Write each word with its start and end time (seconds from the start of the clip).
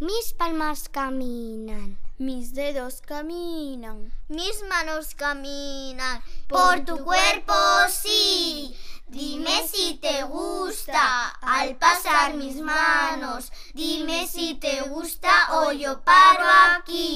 Mis 0.00 0.32
palmas 0.32 0.88
caminan. 0.88 1.98
Mis 2.18 2.54
dedos 2.54 3.00
caminan. 3.00 4.12
Mis 4.28 4.62
manos 4.68 5.16
caminan. 5.16 6.22
Por 6.46 6.84
tu 6.84 7.04
cuerpo, 7.04 7.52
sí. 7.90 8.76
Dime 9.08 9.66
si 9.66 9.94
te 9.94 10.22
gusta 10.22 11.30
al 11.40 11.74
pasar 11.76 12.34
mis 12.34 12.60
manos. 12.60 13.50
Dime 13.74 14.28
si 14.28 14.54
te 14.54 14.82
gusta 14.82 15.32
o 15.50 15.72
yo 15.72 16.00
paro 16.02 16.46
aquí. 16.76 17.07